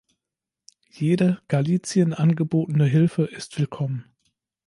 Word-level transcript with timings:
Jede 0.89 1.41
Galicien 1.47 2.15
angebotene 2.15 2.85
Hilfe 2.87 3.23
ist 3.25 3.59
willkommen. 3.59 4.05